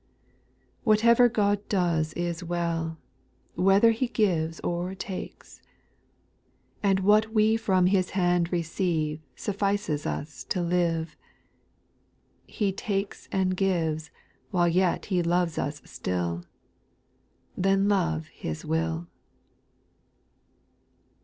2. 0.83 0.85
Whatever 0.85 1.29
God 1.29 1.61
does 1.69 2.11
is 2.13 2.43
well, 2.43 2.97
Whether 3.53 3.91
he 3.91 4.07
gives 4.07 4.59
or 4.61 4.95
takes! 4.95 5.61
And 6.81 7.01
what 7.01 7.35
we 7.35 7.55
from 7.55 7.85
His 7.85 8.09
hand 8.17 8.51
receive 8.51 9.21
Suffices 9.35 10.07
us 10.07 10.43
to 10.45 10.59
live. 10.59 11.15
He 12.47 12.71
takes 12.73 13.29
and 13.31 13.55
gives, 13.55 14.09
while 14.49 14.67
yet 14.67 15.05
He 15.13 15.21
loves 15.21 15.57
ua 15.57 15.71
still.— 15.85 16.45
Then 17.55 17.87
love 17.87 18.25
His 18.29 18.65
will. 18.65 19.05